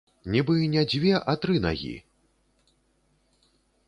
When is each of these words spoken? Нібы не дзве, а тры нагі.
Нібы 0.35 0.55
не 0.75 0.83
дзве, 0.93 1.11
а 1.33 1.35
тры 1.43 1.55
нагі. 1.65 1.91